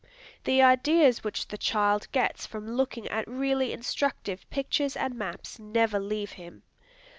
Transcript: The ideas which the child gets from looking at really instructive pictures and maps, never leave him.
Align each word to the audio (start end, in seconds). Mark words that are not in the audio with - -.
The 0.45 0.63
ideas 0.63 1.23
which 1.23 1.49
the 1.49 1.59
child 1.59 2.07
gets 2.11 2.47
from 2.47 2.71
looking 2.75 3.07
at 3.09 3.27
really 3.27 3.71
instructive 3.71 4.49
pictures 4.49 4.95
and 4.97 5.13
maps, 5.13 5.59
never 5.59 5.99
leave 5.99 6.31
him. 6.31 6.63